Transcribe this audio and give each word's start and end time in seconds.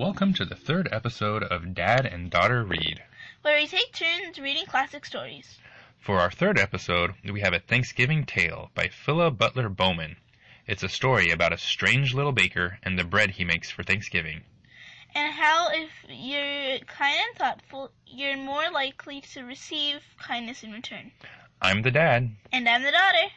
Welcome 0.00 0.32
to 0.34 0.46
the 0.46 0.54
third 0.54 0.88
episode 0.90 1.42
of 1.42 1.74
Dad 1.74 2.06
and 2.06 2.30
Daughter 2.30 2.64
Read. 2.64 3.02
where 3.42 3.58
we 3.60 3.66
take 3.66 3.92
turns 3.92 4.38
reading 4.38 4.64
classic 4.64 5.04
stories. 5.04 5.58
For 5.98 6.20
our 6.20 6.30
third 6.30 6.58
episode, 6.58 7.12
we 7.30 7.40
have 7.42 7.52
a 7.52 7.58
Thanksgiving 7.58 8.24
Tale 8.24 8.70
by 8.74 8.88
Phila 8.88 9.30
Butler 9.30 9.68
Bowman. 9.68 10.16
It's 10.66 10.82
a 10.82 10.88
story 10.88 11.30
about 11.30 11.52
a 11.52 11.58
strange 11.58 12.14
little 12.14 12.32
baker 12.32 12.78
and 12.82 12.98
the 12.98 13.04
bread 13.04 13.32
he 13.32 13.44
makes 13.44 13.70
for 13.70 13.82
Thanksgiving. 13.82 14.40
And 15.14 15.34
how, 15.34 15.68
if 15.70 15.90
you're 16.08 16.78
kind 16.86 17.18
and 17.28 17.36
thoughtful, 17.36 17.90
you're 18.06 18.38
more 18.38 18.70
likely 18.70 19.20
to 19.34 19.42
receive 19.42 20.00
kindness 20.18 20.62
in 20.62 20.72
return. 20.72 21.12
I'm 21.60 21.82
the 21.82 21.90
dad, 21.90 22.30
And 22.50 22.66
I'm 22.66 22.84
the 22.84 22.92
daughter. 22.92 23.28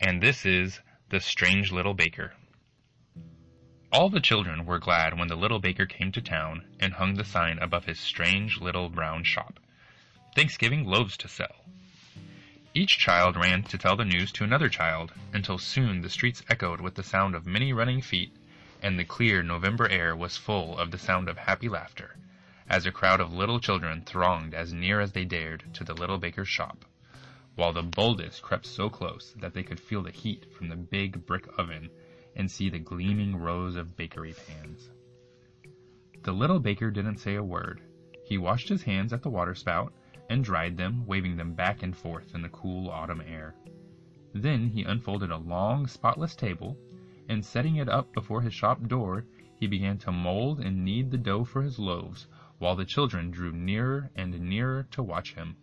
and 0.00 0.22
this 0.22 0.46
is 0.46 0.78
The 1.10 1.18
Strange 1.18 1.72
Little 1.72 1.94
Baker. 1.94 2.34
All 3.94 4.10
the 4.10 4.20
children 4.20 4.66
were 4.66 4.80
glad 4.80 5.16
when 5.16 5.28
the 5.28 5.36
little 5.36 5.60
baker 5.60 5.86
came 5.86 6.10
to 6.10 6.20
town 6.20 6.64
and 6.80 6.94
hung 6.94 7.14
the 7.14 7.24
sign 7.24 7.60
above 7.60 7.84
his 7.84 8.00
strange 8.00 8.60
little 8.60 8.88
brown 8.88 9.22
shop 9.22 9.60
Thanksgiving 10.34 10.84
loaves 10.84 11.16
to 11.18 11.28
sell. 11.28 11.64
Each 12.74 12.98
child 12.98 13.36
ran 13.36 13.62
to 13.62 13.78
tell 13.78 13.94
the 13.94 14.04
news 14.04 14.32
to 14.32 14.42
another 14.42 14.68
child, 14.68 15.12
until 15.32 15.58
soon 15.58 16.00
the 16.00 16.10
streets 16.10 16.42
echoed 16.48 16.80
with 16.80 16.96
the 16.96 17.04
sound 17.04 17.36
of 17.36 17.46
many 17.46 17.72
running 17.72 18.02
feet, 18.02 18.34
and 18.82 18.98
the 18.98 19.04
clear 19.04 19.44
November 19.44 19.88
air 19.88 20.16
was 20.16 20.36
full 20.36 20.76
of 20.76 20.90
the 20.90 20.98
sound 20.98 21.28
of 21.28 21.38
happy 21.38 21.68
laughter, 21.68 22.16
as 22.68 22.86
a 22.86 22.90
crowd 22.90 23.20
of 23.20 23.32
little 23.32 23.60
children 23.60 24.02
thronged 24.02 24.54
as 24.54 24.72
near 24.72 24.98
as 24.98 25.12
they 25.12 25.24
dared 25.24 25.72
to 25.72 25.84
the 25.84 25.94
little 25.94 26.18
baker's 26.18 26.48
shop, 26.48 26.84
while 27.54 27.72
the 27.72 27.80
boldest 27.80 28.42
crept 28.42 28.66
so 28.66 28.90
close 28.90 29.32
that 29.36 29.54
they 29.54 29.62
could 29.62 29.78
feel 29.78 30.02
the 30.02 30.10
heat 30.10 30.52
from 30.52 30.68
the 30.68 30.74
big 30.74 31.24
brick 31.26 31.46
oven 31.56 31.88
and 32.36 32.50
see 32.50 32.68
the 32.68 32.78
gleaming 32.78 33.36
rows 33.36 33.76
of 33.76 33.96
bakery 33.96 34.34
pans. 34.46 34.90
The 36.22 36.32
little 36.32 36.60
baker 36.60 36.90
didn't 36.90 37.18
say 37.18 37.34
a 37.34 37.42
word. 37.42 37.82
He 38.24 38.38
washed 38.38 38.68
his 38.68 38.82
hands 38.82 39.12
at 39.12 39.22
the 39.22 39.30
water 39.30 39.54
spout 39.54 39.92
and 40.30 40.42
dried 40.42 40.76
them, 40.76 41.04
waving 41.06 41.36
them 41.36 41.54
back 41.54 41.82
and 41.82 41.96
forth 41.96 42.34
in 42.34 42.42
the 42.42 42.48
cool 42.48 42.90
autumn 42.90 43.20
air. 43.20 43.54
Then 44.32 44.68
he 44.68 44.82
unfolded 44.82 45.30
a 45.30 45.36
long, 45.36 45.86
spotless 45.86 46.34
table, 46.34 46.76
and 47.28 47.44
setting 47.44 47.76
it 47.76 47.88
up 47.88 48.12
before 48.12 48.40
his 48.40 48.54
shop 48.54 48.86
door, 48.88 49.26
he 49.60 49.66
began 49.66 49.98
to 49.98 50.12
mold 50.12 50.60
and 50.60 50.84
knead 50.84 51.10
the 51.10 51.18
dough 51.18 51.44
for 51.44 51.62
his 51.62 51.78
loaves, 51.78 52.26
while 52.58 52.74
the 52.74 52.84
children 52.84 53.30
drew 53.30 53.52
nearer 53.52 54.10
and 54.16 54.40
nearer 54.40 54.84
to 54.90 55.02
watch 55.02 55.34
him. 55.34 55.56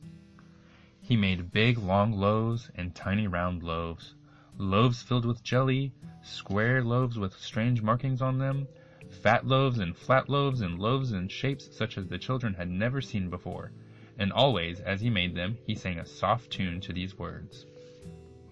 He 1.02 1.18
made 1.18 1.52
big, 1.52 1.78
long 1.78 2.14
loaves 2.14 2.70
and 2.76 2.96
tiny, 2.96 3.28
round 3.28 3.64
loaves, 3.64 4.16
loaves 4.62 5.02
filled 5.02 5.26
with 5.26 5.44
jelly, 5.44 5.92
square 6.22 6.84
loaves 6.84 7.18
with 7.18 7.34
strange 7.34 7.82
markings 7.82 8.22
on 8.22 8.38
them, 8.38 8.68
fat 9.10 9.46
loaves 9.46 9.80
and 9.80 9.98
flat 9.98 10.30
loaves 10.30 10.62
and 10.62 10.80
loaves 10.80 11.12
in 11.12 11.28
shapes 11.28 11.76
such 11.76 11.98
as 11.98 12.08
the 12.08 12.18
children 12.18 12.54
had 12.54 12.70
never 12.70 13.02
seen 13.02 13.30
before, 13.30 13.72
and 14.20 14.32
always, 14.32 14.80
as 14.80 15.02
he 15.02 15.10
made 15.10 15.34
them, 15.36 15.58
he 15.66 15.74
sang 15.74 16.00
a 16.00 16.06
soft 16.06 16.52
tune 16.52 16.80
to 16.80 16.94
these 16.94 17.18
words 17.18 17.66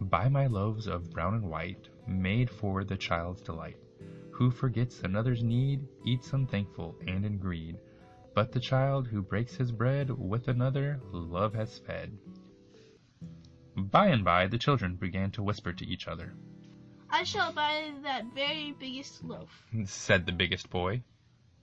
Buy 0.01 0.29
my 0.29 0.47
loaves 0.47 0.87
of 0.87 1.11
brown 1.11 1.35
and 1.35 1.43
white, 1.43 1.89
made 2.07 2.49
for 2.49 2.83
the 2.83 2.97
child's 2.97 3.41
delight. 3.41 3.77
Who 4.31 4.49
forgets 4.49 5.01
another's 5.01 5.43
need, 5.43 5.85
eats 6.05 6.33
unthankful 6.33 6.95
and 7.05 7.25
in 7.25 7.37
greed. 7.37 7.77
But 8.33 8.51
the 8.51 8.59
child 8.59 9.07
who 9.07 9.21
breaks 9.21 9.55
his 9.55 9.71
bread 9.71 10.09
with 10.09 10.47
another, 10.47 11.01
love 11.11 11.53
has 11.53 11.77
fed. 11.79 12.17
By 13.91 14.07
and 14.07 14.23
by, 14.23 14.45
the 14.47 14.57
children 14.59 14.95
began 14.95 15.31
to 15.31 15.43
whisper 15.43 15.73
to 15.73 15.85
each 15.85 16.07
other, 16.07 16.33
I 17.09 17.23
shall 17.23 17.51
buy 17.51 17.91
that 18.03 18.25
very 18.35 18.75
biggest 18.79 19.23
loaf. 19.23 19.65
said 19.85 20.25
the 20.25 20.31
biggest 20.31 20.69
boy. 20.69 21.01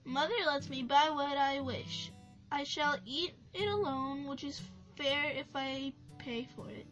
Mother 0.03 0.33
lets 0.45 0.69
me 0.69 0.83
buy 0.83 1.09
what 1.09 1.37
I 1.37 1.61
wish. 1.61 2.11
I 2.51 2.63
shall 2.65 2.97
eat 3.05 3.33
it 3.53 3.67
alone, 3.67 4.25
which 4.25 4.43
is 4.43 4.61
fair 4.97 5.31
if 5.31 5.47
I 5.55 5.93
pay 6.17 6.47
for 6.55 6.69
it. 6.69 6.85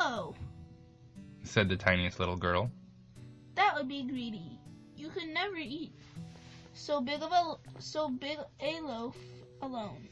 Oh, 0.00 0.34
said 1.44 1.68
the 1.68 1.76
tiniest 1.76 2.18
little 2.18 2.36
girl. 2.36 2.70
that 3.54 3.76
would 3.76 3.88
be 3.88 4.02
greedy. 4.02 4.58
You 4.96 5.10
could 5.10 5.28
never 5.28 5.56
eat 5.56 5.92
so 6.72 7.00
big 7.00 7.22
of 7.22 7.30
a 7.30 7.56
so 7.80 8.08
big 8.08 8.38
a 8.60 8.80
loaf 8.80 9.16
alone. 9.62 10.08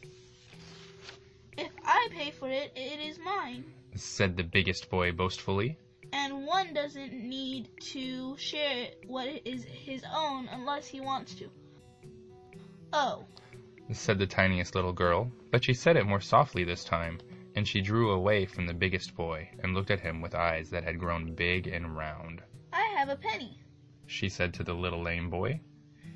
If 1.58 1.72
I 1.84 2.08
pay 2.12 2.30
for 2.30 2.48
it, 2.48 2.72
it 2.76 3.00
is 3.00 3.18
mine, 3.18 3.64
said 3.94 4.36
the 4.36 4.42
biggest 4.44 4.88
boy 4.90 5.12
boastfully. 5.12 5.76
and 6.12 6.46
one 6.46 6.74
doesn't 6.74 7.12
need 7.12 7.68
to 7.80 8.36
share 8.36 8.88
what 9.06 9.28
is 9.46 9.64
his 9.64 10.04
own 10.12 10.48
unless 10.48 10.86
he 10.86 11.00
wants 11.00 11.34
to. 11.34 11.50
Oh, 12.92 13.26
said 13.92 14.18
the 14.18 14.26
tiniest 14.26 14.74
little 14.74 14.92
girl, 14.92 15.30
but 15.50 15.64
she 15.64 15.74
said 15.74 15.96
it 15.96 16.04
more 16.06 16.20
softly 16.20 16.64
this 16.64 16.84
time, 16.84 17.18
and 17.54 17.66
she 17.68 17.80
drew 17.80 18.10
away 18.12 18.46
from 18.46 18.66
the 18.66 18.74
biggest 18.74 19.14
boy 19.14 19.48
and 19.62 19.74
looked 19.74 19.90
at 19.90 20.00
him 20.00 20.20
with 20.20 20.34
eyes 20.34 20.70
that 20.70 20.84
had 20.84 20.98
grown 20.98 21.34
big 21.34 21.66
and 21.66 21.96
round. 21.96 22.42
I 22.72 22.82
have 22.96 23.08
a 23.10 23.16
penny, 23.16 23.58
She 24.06 24.28
said 24.28 24.54
to 24.54 24.64
the 24.64 24.74
little 24.74 25.02
lame 25.02 25.28
boy. 25.30 25.60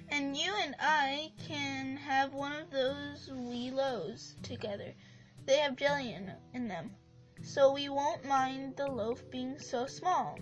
and 0.08 0.36
you 0.36 0.52
and 0.62 0.74
I 0.78 1.32
can 1.46 1.96
have 1.96 2.32
one 2.32 2.52
of 2.52 2.70
those 2.70 3.30
wee 3.32 3.70
loaves 3.70 4.36
together. 4.42 4.94
They 5.44 5.58
have 5.58 5.76
jelly 5.76 6.12
in, 6.12 6.32
in 6.54 6.68
them, 6.68 6.90
so 7.42 7.72
we 7.72 7.88
won't 7.88 8.24
mind 8.24 8.76
the 8.76 8.86
loaf 8.86 9.22
being 9.30 9.58
so 9.58 9.86
small. 9.86 10.38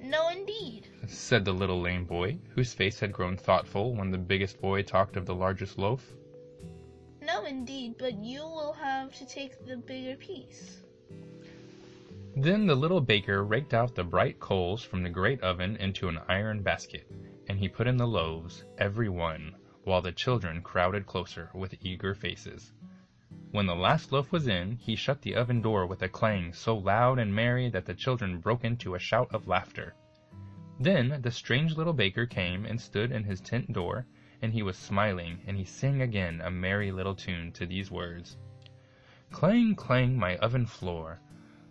No, 0.00 0.28
indeed. 0.28 0.88
said 1.06 1.44
the 1.44 1.52
little 1.52 1.80
lame 1.80 2.04
boy, 2.04 2.38
whose 2.54 2.72
face 2.72 3.00
had 3.00 3.12
grown 3.12 3.36
thoughtful 3.36 3.94
when 3.94 4.10
the 4.10 4.18
biggest 4.18 4.60
boy 4.60 4.82
talked 4.82 5.16
of 5.16 5.26
the 5.26 5.34
largest 5.34 5.78
loaf. 5.78 6.14
No, 7.20 7.44
indeed, 7.44 7.96
but 7.98 8.14
you 8.22 8.40
will 8.40 8.72
have 8.72 9.14
to 9.16 9.26
take 9.26 9.66
the 9.66 9.76
bigger 9.76 10.16
piece. 10.16 10.82
Then 12.36 12.66
the 12.66 12.76
little 12.76 13.00
baker 13.00 13.44
raked 13.44 13.74
out 13.74 13.94
the 13.94 14.04
bright 14.04 14.38
coals 14.38 14.82
from 14.84 15.02
the 15.02 15.10
great 15.10 15.40
oven 15.42 15.76
into 15.76 16.08
an 16.08 16.20
iron 16.28 16.62
basket, 16.62 17.10
and 17.48 17.58
he 17.58 17.68
put 17.68 17.88
in 17.88 17.96
the 17.96 18.06
loaves, 18.06 18.64
every 18.78 19.08
one, 19.08 19.56
while 19.82 20.00
the 20.00 20.12
children 20.12 20.62
crowded 20.62 21.06
closer 21.06 21.50
with 21.54 21.74
eager 21.80 22.14
faces. 22.14 22.72
When 23.50 23.64
the 23.64 23.74
last 23.74 24.12
loaf 24.12 24.30
was 24.30 24.46
in, 24.46 24.76
he 24.76 24.94
shut 24.94 25.22
the 25.22 25.34
oven 25.34 25.62
door 25.62 25.86
with 25.86 26.02
a 26.02 26.08
clang 26.08 26.52
so 26.52 26.76
loud 26.76 27.18
and 27.18 27.34
merry 27.34 27.70
that 27.70 27.86
the 27.86 27.94
children 27.94 28.40
broke 28.40 28.62
into 28.62 28.94
a 28.94 28.98
shout 28.98 29.34
of 29.34 29.48
laughter. 29.48 29.94
Then 30.78 31.22
the 31.22 31.30
strange 31.30 31.74
little 31.74 31.94
baker 31.94 32.26
came 32.26 32.66
and 32.66 32.78
stood 32.78 33.10
in 33.10 33.24
his 33.24 33.40
tent 33.40 33.72
door, 33.72 34.04
and 34.42 34.52
he 34.52 34.62
was 34.62 34.76
smiling, 34.76 35.40
and 35.46 35.56
he 35.56 35.64
sang 35.64 36.02
again 36.02 36.42
a 36.42 36.50
merry 36.50 36.92
little 36.92 37.14
tune 37.14 37.50
to 37.52 37.64
these 37.64 37.90
words 37.90 38.36
Clang, 39.30 39.74
clang, 39.74 40.18
my 40.18 40.36
oven 40.36 40.66
floor, 40.66 41.18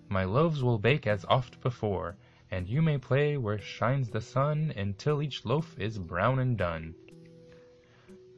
my 0.10 0.24
loaves 0.24 0.64
will 0.64 0.80
bake 0.80 1.06
as 1.06 1.26
oft 1.26 1.62
before, 1.62 2.18
and 2.50 2.68
you 2.68 2.82
may 2.82 2.98
play 2.98 3.38
where 3.38 3.60
shines 3.60 4.10
the 4.10 4.22
sun 4.22 4.74
until 4.76 5.22
each 5.22 5.46
loaf 5.46 5.78
is 5.78 6.00
brown 6.00 6.40
and 6.40 6.58
done. 6.58 6.96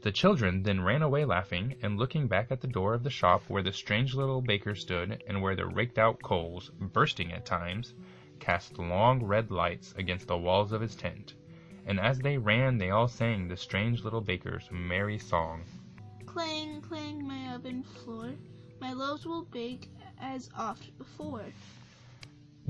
The 0.01 0.11
children 0.13 0.63
then 0.63 0.81
ran 0.81 1.01
away 1.01 1.25
laughing, 1.25 1.75
and 1.81 1.97
looking 1.97 2.27
back 2.27 2.51
at 2.51 2.61
the 2.61 2.67
door 2.67 2.93
of 2.93 3.03
the 3.03 3.09
shop 3.09 3.43
where 3.49 3.61
the 3.61 3.73
strange 3.73 4.15
little 4.15 4.41
baker 4.41 4.73
stood, 4.73 5.21
and 5.27 5.41
where 5.41 5.57
the 5.57 5.65
raked 5.65 5.97
out 5.97 6.21
coals, 6.21 6.69
bursting 6.79 7.33
at 7.33 7.45
times, 7.45 7.93
cast 8.39 8.79
long 8.79 9.21
red 9.21 9.51
lights 9.51 9.93
against 9.97 10.27
the 10.27 10.37
walls 10.37 10.71
of 10.71 10.79
his 10.79 10.95
tent. 10.95 11.33
And 11.85 11.99
as 11.99 12.19
they 12.19 12.37
ran, 12.37 12.77
they 12.77 12.91
all 12.91 13.09
sang 13.09 13.47
the 13.47 13.57
strange 13.57 14.03
little 14.05 14.21
baker's 14.21 14.69
merry 14.71 15.17
song. 15.17 15.65
Clang, 16.25 16.81
clang, 16.81 17.27
my 17.27 17.53
oven 17.53 17.83
floor. 17.83 18.35
My 18.79 18.93
loaves 18.93 19.25
will 19.25 19.43
bake 19.43 19.89
as 20.21 20.49
oft 20.57 20.97
before. 20.97 21.43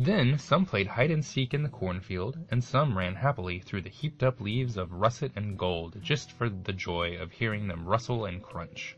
Then 0.02 0.38
some 0.38 0.66
played 0.66 0.88
hide 0.88 1.12
and 1.12 1.26
seek 1.26 1.54
in 1.54 1.62
the 1.62 1.68
cornfield, 1.68 2.38
and 2.50 2.64
some 2.64 2.98
ran 2.98 3.16
happily 3.16 3.60
through 3.60 3.82
the 3.82 3.90
heaped 3.90 4.24
up 4.24 4.40
leaves 4.40 4.78
of 4.78 4.94
russet 4.94 5.34
and 5.36 5.60
gold 5.60 5.98
just 6.02 6.32
for 6.32 6.48
the 6.48 6.72
joy 6.72 7.18
of 7.18 7.34
hearing 7.34 7.68
them 7.68 7.86
rustle 7.86 8.24
and 8.24 8.42
crunch. 8.42 8.96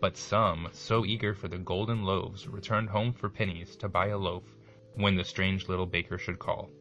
But 0.00 0.16
some, 0.16 0.68
so 0.72 1.04
eager 1.06 1.32
for 1.32 1.46
the 1.46 1.58
golden 1.58 2.02
loaves, 2.02 2.48
returned 2.48 2.88
home 2.90 3.12
for 3.12 3.28
pennies 3.28 3.76
to 3.76 3.88
buy 3.88 4.08
a 4.08 4.18
loaf 4.18 4.56
when 4.96 5.14
the 5.14 5.22
strange 5.22 5.68
little 5.68 5.86
baker 5.86 6.18
should 6.18 6.40
call. 6.40 6.72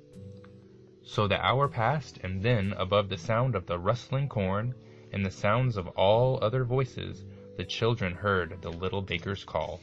So 1.04 1.28
the 1.28 1.40
hour 1.46 1.68
passed, 1.68 2.18
and 2.24 2.42
then, 2.42 2.74
above 2.78 3.10
the 3.10 3.18
sound 3.20 3.54
of 3.54 3.68
the 3.68 3.78
rustling 3.78 4.28
corn 4.28 4.74
and 5.12 5.24
the 5.24 5.30
sounds 5.30 5.78
of 5.78 5.88
all 5.90 6.40
other 6.44 6.64
voices, 6.64 7.26
the 7.58 7.66
children 7.66 8.16
heard 8.16 8.60
the 8.64 8.72
little 8.72 9.04
baker's 9.04 9.44
call. 9.44 9.82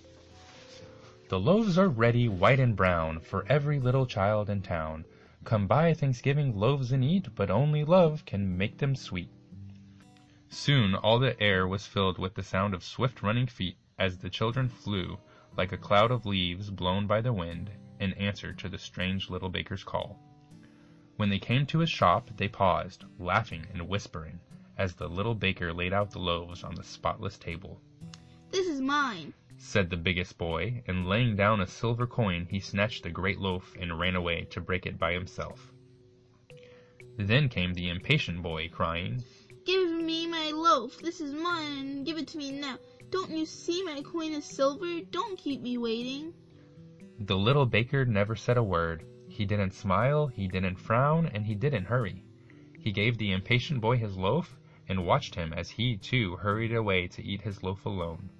The 1.28 1.38
loaves 1.38 1.76
are 1.76 1.90
ready, 1.90 2.26
white 2.26 2.58
and 2.58 2.74
brown, 2.74 3.20
for 3.20 3.44
every 3.50 3.78
little 3.78 4.06
child 4.06 4.48
in 4.48 4.62
town. 4.62 5.04
Come 5.44 5.66
buy 5.66 5.92
Thanksgiving 5.92 6.58
loaves 6.58 6.90
and 6.90 7.04
eat, 7.04 7.28
but 7.34 7.50
only 7.50 7.84
love 7.84 8.24
can 8.24 8.56
make 8.56 8.78
them 8.78 8.96
sweet. 8.96 9.28
Soon 10.48 10.94
all 10.94 11.18
the 11.18 11.38
air 11.38 11.68
was 11.68 11.86
filled 11.86 12.18
with 12.18 12.34
the 12.34 12.42
sound 12.42 12.72
of 12.72 12.82
swift 12.82 13.22
running 13.22 13.46
feet 13.46 13.76
as 13.98 14.16
the 14.16 14.30
children 14.30 14.70
flew, 14.70 15.18
like 15.54 15.70
a 15.70 15.76
cloud 15.76 16.10
of 16.10 16.24
leaves 16.24 16.70
blown 16.70 17.06
by 17.06 17.20
the 17.20 17.34
wind, 17.34 17.72
in 18.00 18.14
answer 18.14 18.54
to 18.54 18.68
the 18.70 18.78
strange 18.78 19.28
little 19.28 19.50
baker's 19.50 19.84
call. 19.84 20.18
When 21.16 21.28
they 21.28 21.38
came 21.38 21.66
to 21.66 21.80
his 21.80 21.90
shop, 21.90 22.30
they 22.38 22.48
paused, 22.48 23.04
laughing 23.18 23.66
and 23.74 23.86
whispering, 23.86 24.40
as 24.78 24.94
the 24.94 25.08
little 25.08 25.34
baker 25.34 25.74
laid 25.74 25.92
out 25.92 26.10
the 26.10 26.20
loaves 26.20 26.64
on 26.64 26.74
the 26.74 26.84
spotless 26.84 27.36
table. 27.36 27.82
This 28.50 28.66
is 28.66 28.80
mine, 28.80 29.34
said 29.60 29.90
the 29.90 29.96
biggest 29.96 30.38
boy, 30.38 30.82
and 30.86 31.08
laying 31.08 31.36
down 31.36 31.60
a 31.60 31.66
silver 31.66 32.06
coin, 32.06 32.46
he 32.48 32.60
snatched 32.60 33.02
the 33.02 33.10
great 33.10 33.38
loaf 33.38 33.74
and 33.78 33.98
ran 33.98 34.14
away 34.14 34.44
to 34.50 34.60
break 34.60 34.86
it 34.86 34.98
by 34.98 35.12
himself. 35.12 35.72
Then 37.16 37.48
came 37.48 37.74
the 37.74 37.88
impatient 37.88 38.42
boy, 38.42 38.68
crying, 38.68 39.22
Give 39.64 39.90
me 39.90 40.26
my 40.26 40.50
loaf. 40.52 40.96
This 41.02 41.20
is 41.20 41.34
mine. 41.34 42.04
Give 42.04 42.16
it 42.16 42.28
to 42.28 42.38
me 42.38 42.52
now. 42.52 42.78
Don't 43.10 43.30
you 43.30 43.44
see 43.44 43.82
my 43.82 44.00
coin 44.00 44.32
is 44.32 44.46
silver? 44.46 45.00
Don't 45.10 45.36
keep 45.36 45.60
me 45.60 45.76
waiting. 45.76 46.32
The 47.18 47.36
little 47.36 47.66
baker 47.66 48.04
never 48.06 48.36
said 48.36 48.56
a 48.56 48.62
word. 48.62 49.04
He 49.28 49.44
didn't 49.44 49.74
smile, 49.74 50.28
he 50.28 50.46
didn't 50.46 50.78
frown, 50.78 51.26
and 51.26 51.44
he 51.44 51.54
didn't 51.54 51.84
hurry. 51.84 52.24
He 52.78 52.92
gave 52.92 53.18
the 53.18 53.32
impatient 53.32 53.80
boy 53.80 53.98
his 53.98 54.16
loaf 54.16 54.56
and 54.88 55.04
watched 55.04 55.34
him 55.34 55.52
as 55.52 55.68
he, 55.68 55.96
too, 55.96 56.36
hurried 56.36 56.72
away 56.72 57.08
to 57.08 57.22
eat 57.22 57.42
his 57.42 57.62
loaf 57.62 57.84
alone. 57.84 58.30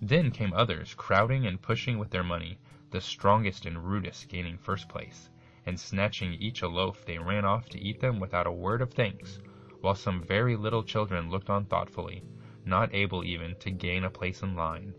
Then 0.00 0.30
came 0.30 0.52
others, 0.52 0.94
crowding 0.94 1.44
and 1.44 1.60
pushing 1.60 1.98
with 1.98 2.10
their 2.10 2.22
money, 2.22 2.60
the 2.90 3.00
strongest 3.00 3.66
and 3.66 3.84
rudest 3.84 4.28
gaining 4.28 4.56
first 4.56 4.88
place, 4.88 5.28
and 5.66 5.80
snatching 5.80 6.34
each 6.34 6.62
a 6.62 6.68
loaf 6.68 7.04
they 7.04 7.18
ran 7.18 7.44
off 7.44 7.68
to 7.70 7.80
eat 7.80 7.98
them 7.98 8.20
without 8.20 8.46
a 8.46 8.52
word 8.52 8.80
of 8.80 8.92
thanks, 8.92 9.40
while 9.80 9.96
some 9.96 10.22
very 10.22 10.54
little 10.54 10.84
children 10.84 11.30
looked 11.30 11.50
on 11.50 11.64
thoughtfully, 11.66 12.22
not 12.64 12.94
able 12.94 13.24
even 13.24 13.56
to 13.56 13.72
gain 13.72 14.04
a 14.04 14.08
place 14.08 14.40
in 14.40 14.54
line. 14.54 14.94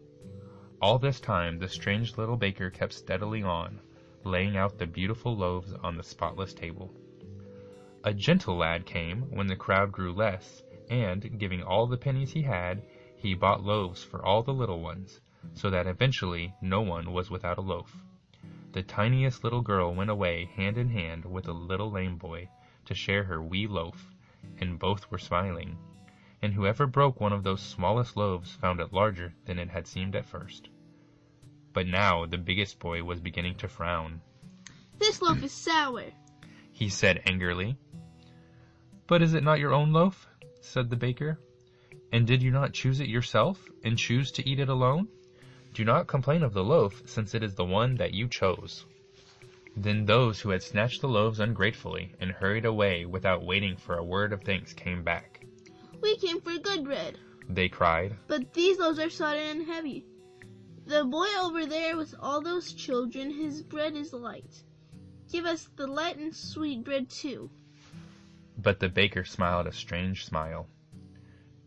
All 0.82 1.00
this 1.00 1.22
time 1.22 1.60
the 1.60 1.70
strange 1.70 2.18
little 2.18 2.36
baker 2.36 2.70
kept 2.70 2.92
steadily 2.92 3.42
on, 3.42 3.80
laying 4.26 4.58
out 4.58 4.80
the 4.80 4.86
beautiful 4.86 5.34
loaves 5.34 5.72
on 5.76 5.96
the 5.96 6.04
spotless 6.04 6.54
table. 6.54 6.94
A 8.04 8.14
gentle 8.14 8.58
lad 8.58 8.86
came 8.86 9.22
when 9.32 9.48
the 9.48 9.56
crowd 9.56 9.94
grew 9.94 10.12
less, 10.12 10.62
and, 10.90 11.40
giving 11.40 11.64
all 11.64 11.88
the 11.88 11.96
pennies 11.98 12.34
he 12.34 12.42
had, 12.42 12.84
he 13.20 13.34
bought 13.34 13.62
loaves 13.62 14.02
for 14.02 14.24
all 14.24 14.42
the 14.44 14.54
little 14.54 14.80
ones, 14.80 15.20
so 15.54 15.70
that 15.70 15.88
eventually 15.88 16.54
no 16.62 16.80
one 16.80 17.12
was 17.12 17.30
without 17.30 17.58
a 17.58 17.62
loaf. 17.62 18.06
The 18.72 18.82
tiniest 18.82 19.44
little 19.44 19.62
girl 19.62 19.94
went 19.94 20.10
away 20.10 20.46
hand 20.46 20.78
in 20.78 20.90
hand 20.90 21.26
with 21.26 21.48
a 21.48 21.54
little 21.54 21.92
lame 21.92 22.18
boy 22.18 22.48
to 22.86 22.96
share 22.96 23.26
her 23.26 23.42
wee 23.42 23.68
loaf, 23.68 24.16
and 24.60 24.80
both 24.80 25.12
were 25.12 25.18
smiling. 25.18 25.78
And 26.42 26.54
whoever 26.54 26.88
broke 26.88 27.20
one 27.20 27.34
of 27.34 27.44
those 27.44 27.62
smallest 27.62 28.16
loaves 28.16 28.54
found 28.54 28.80
it 28.80 28.94
larger 28.94 29.34
than 29.44 29.60
it 29.60 29.70
had 29.70 29.86
seemed 29.86 30.16
at 30.16 30.26
first. 30.26 30.70
But 31.74 31.88
now 31.88 32.26
the 32.26 32.38
biggest 32.38 32.80
boy 32.80 33.04
was 33.04 33.20
beginning 33.20 33.56
to 33.56 33.68
frown. 33.68 34.22
This 34.98 35.22
loaf 35.22 35.44
is 35.44 35.52
sour, 35.52 36.06
he 36.72 36.88
said 36.88 37.22
angrily. 37.26 37.76
But 39.08 39.22
is 39.22 39.34
it 39.34 39.44
not 39.44 39.60
your 39.60 39.74
own 39.74 39.92
loaf? 39.92 40.26
said 40.62 40.90
the 40.90 40.96
baker. 40.96 41.38
And 42.12 42.26
did 42.26 42.42
you 42.42 42.52
not 42.52 42.74
choose 42.74 43.00
it 43.00 43.08
yourself, 43.08 43.70
and 43.84 43.98
choose 43.98 44.32
to 44.32 44.48
eat 44.50 44.60
it 44.60 44.70
alone? 44.70 45.08
Do 45.74 45.86
not 45.86 46.08
complain 46.08 46.42
of 46.44 46.54
the 46.54 46.64
loaf, 46.64 47.02
since 47.06 47.36
it 47.36 47.44
is 47.44 47.54
the 47.56 47.66
one 47.66 47.96
that 47.96 48.14
you 48.14 48.28
chose. 48.28 48.86
Then 49.78 50.06
those 50.06 50.40
who 50.42 50.50
had 50.50 50.64
snatched 50.64 51.02
the 51.02 51.08
loaves 51.08 51.40
ungratefully 51.40 52.14
and 52.20 52.32
hurried 52.32 52.66
away 52.66 53.06
without 53.06 53.46
waiting 53.46 53.78
for 53.78 53.96
a 53.96 54.04
word 54.04 54.34
of 54.34 54.42
thanks 54.44 54.74
came 54.74 55.04
back. 55.04 55.46
We 56.02 56.18
came 56.18 56.42
for 56.42 56.58
good 56.58 56.84
bread, 56.84 57.18
They 57.48 57.70
cried. 57.70 58.16
but 58.28 58.54
these 58.54 58.80
loaves 58.80 59.00
are 59.00 59.10
sodden 59.10 59.60
and 59.60 59.68
heavy. 59.68 60.06
The 60.86 61.04
boy 61.06 61.28
over 61.40 61.66
there 61.68 61.96
with 61.96 62.16
all 62.20 62.42
those 62.42 62.74
children, 62.74 63.30
his 63.30 63.62
bread 63.62 63.96
is 63.96 64.12
light. 64.12 64.64
Give 65.32 65.46
us 65.46 65.70
the 65.76 65.86
light 65.86 66.18
and 66.18 66.36
sweet 66.36 66.84
bread 66.84 67.10
too. 67.10 67.52
But 68.58 68.80
the 68.80 68.90
baker 68.90 69.24
smiled 69.24 69.68
a 69.68 69.72
strange 69.72 70.26
smile. 70.26 70.68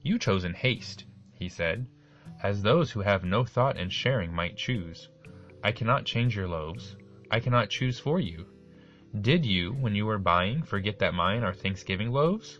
You 0.03 0.19
chose 0.19 0.45
in 0.45 0.55
haste, 0.55 1.05
he 1.33 1.49
said, 1.49 1.87
as 2.43 2.63
those 2.63 2.91
who 2.91 3.01
have 3.01 3.25
no 3.25 3.45
thought 3.45 3.77
in 3.77 3.89
sharing 3.89 4.35
might 4.35 4.57
choose. 4.57 5.09
I 5.63 5.71
cannot 5.71 6.05
change 6.05 6.35
your 6.35 6.49
loaves. 6.49 6.97
I 7.31 7.39
cannot 7.39 7.71
choose 7.71 8.01
for 8.01 8.19
you. 8.19 8.47
Did 9.21 9.47
you, 9.47 9.73
when 9.75 9.95
you 9.95 10.07
were 10.07 10.19
buying, 10.19 10.63
forget 10.63 10.99
that 10.99 11.15
mine 11.15 11.45
are 11.45 11.53
Thanksgiving 11.53 12.11
loaves? 12.11 12.59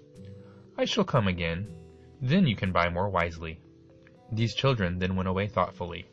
I 0.79 0.85
shall 0.85 1.05
come 1.05 1.27
again. 1.27 1.67
Then 2.21 2.47
you 2.47 2.55
can 2.55 2.71
buy 2.71 2.89
more 2.89 3.09
wisely. 3.09 3.59
These 4.31 4.55
children 4.55 4.99
then 4.99 5.17
went 5.17 5.29
away 5.29 5.49
thoughtfully. 5.49 6.07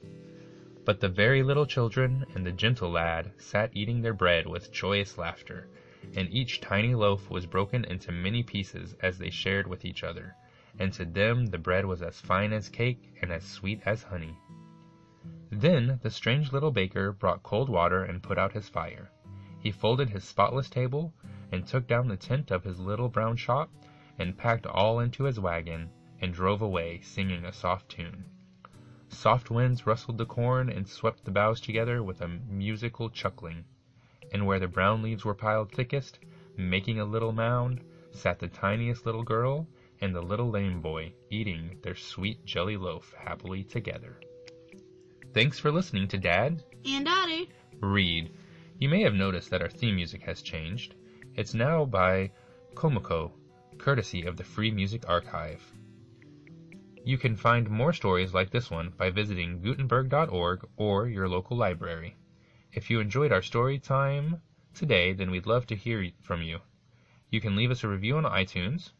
But 0.83 0.99
the 0.99 1.09
very 1.09 1.43
little 1.43 1.67
children 1.67 2.25
and 2.33 2.43
the 2.43 2.51
gentle 2.51 2.89
lad 2.89 3.31
sat 3.37 3.69
eating 3.75 4.01
their 4.01 4.13
bread 4.13 4.47
with 4.47 4.71
joyous 4.71 5.17
laughter, 5.17 5.67
and 6.15 6.27
each 6.33 6.59
tiny 6.59 6.95
loaf 6.95 7.29
was 7.29 7.45
broken 7.45 7.85
into 7.85 8.11
many 8.11 8.41
pieces 8.41 8.95
as 9.01 9.19
they 9.19 9.29
shared 9.29 9.67
with 9.67 9.85
each 9.85 10.03
other, 10.03 10.35
and 10.79 10.93
to 10.93 11.03
them 11.05 11.45
the 11.47 11.57
bread 11.57 11.85
was 11.85 12.01
as 12.01 12.21
fine 12.21 12.53
as 12.53 12.69
cake 12.69 13.13
and 13.21 13.31
as 13.31 13.43
sweet 13.43 13.81
as 13.85 14.03
honey. 14.03 14.35
Then 15.51 15.99
the 16.01 16.09
strange 16.09 16.53
little 16.53 16.71
baker 16.71 17.11
brought 17.11 17.43
cold 17.43 17.67
water 17.69 18.03
and 18.03 18.23
put 18.23 18.37
out 18.37 18.53
his 18.53 18.69
fire. 18.69 19.11
He 19.59 19.71
folded 19.71 20.09
his 20.09 20.23
spotless 20.23 20.69
table, 20.69 21.13
and 21.51 21.65
took 21.65 21.85
down 21.87 22.07
the 22.07 22.15
tent 22.15 22.49
of 22.49 22.63
his 22.63 22.79
little 22.79 23.09
brown 23.09 23.35
shop, 23.35 23.69
and 24.17 24.37
packed 24.37 24.65
all 24.65 24.99
into 24.99 25.23
his 25.23 25.39
wagon, 25.39 25.89
and 26.21 26.33
drove 26.33 26.61
away, 26.61 26.99
singing 27.01 27.43
a 27.43 27.51
soft 27.51 27.89
tune. 27.89 28.23
Soft 29.09 29.49
winds 29.49 29.85
rustled 29.87 30.17
the 30.17 30.25
corn 30.25 30.69
and 30.69 30.87
swept 30.87 31.25
the 31.25 31.31
boughs 31.31 31.59
together 31.59 32.01
with 32.03 32.21
a 32.21 32.27
musical 32.27 33.09
chuckling. 33.09 33.65
And 34.31 34.45
where 34.45 34.59
the 34.59 34.67
brown 34.67 35.01
leaves 35.01 35.25
were 35.25 35.33
piled 35.33 35.71
thickest, 35.71 36.19
making 36.55 36.99
a 36.99 37.05
little 37.05 37.31
mound, 37.33 37.83
sat 38.11 38.39
the 38.39 38.47
tiniest 38.47 39.05
little 39.05 39.23
girl 39.23 39.67
and 40.01 40.15
the 40.15 40.21
little 40.21 40.49
lame 40.49 40.81
boy, 40.81 41.13
eating 41.29 41.77
their 41.81 41.95
sweet 41.95 42.45
jelly 42.45 42.77
loaf 42.77 43.13
happily 43.17 43.63
together. 43.63 44.19
Thanks 45.33 45.59
for 45.59 45.71
listening 45.71 46.07
to 46.09 46.17
Dad 46.17 46.63
And 46.85 47.05
Daughter 47.05 47.45
Read. 47.81 48.31
You 48.79 48.89
may 48.89 49.01
have 49.03 49.13
noticed 49.13 49.49
that 49.51 49.61
our 49.61 49.69
theme 49.69 49.95
music 49.95 50.23
has 50.23 50.41
changed. 50.41 50.95
It's 51.35 51.53
now 51.53 51.85
by 51.85 52.31
Komiku, 52.73 53.31
courtesy 53.77 54.23
of 54.23 54.37
the 54.37 54.43
Free 54.43 54.71
Music 54.71 55.07
Archive. 55.07 55.61
You 57.03 57.17
can 57.17 57.35
find 57.35 57.69
more 57.69 57.93
stories 57.93 58.33
like 58.33 58.51
this 58.51 58.69
one 58.69 58.93
by 58.97 59.09
visiting 59.09 59.61
Gutenberg.org 59.61 60.67
or 60.77 61.07
your 61.07 61.27
local 61.27 61.57
library. 61.57 62.15
If 62.73 62.89
you 62.89 62.99
enjoyed 62.99 63.31
our 63.31 63.41
story 63.41 63.79
time 63.79 64.41
today, 64.73 65.13
then 65.13 65.31
we'd 65.31 65.47
love 65.47 65.65
to 65.67 65.75
hear 65.75 66.09
from 66.21 66.41
you. 66.41 66.59
You 67.29 67.41
can 67.41 67.55
leave 67.55 67.71
us 67.71 67.83
a 67.83 67.87
review 67.87 68.17
on 68.17 68.23
iTunes. 68.23 68.91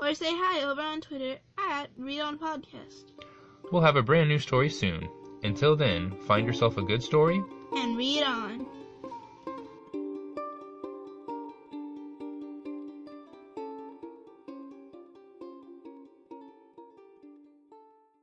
Or 0.00 0.14
say 0.14 0.30
hi 0.30 0.62
over 0.64 0.80
on 0.80 1.00
Twitter 1.00 1.38
at 1.58 1.90
Read 1.96 2.20
On 2.20 2.38
Podcast. 2.38 3.12
We'll 3.70 3.82
have 3.82 3.96
a 3.96 4.02
brand 4.02 4.28
new 4.28 4.38
story 4.38 4.70
soon. 4.70 5.08
Until 5.42 5.76
then, 5.76 6.12
find 6.26 6.46
yourself 6.46 6.76
a 6.78 6.82
good 6.82 7.02
story 7.02 7.42
And 7.76 7.96
read 7.96 8.22
on. 8.22 8.66